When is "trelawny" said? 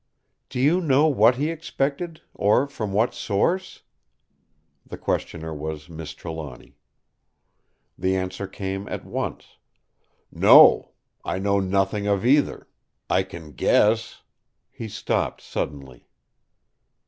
6.15-6.75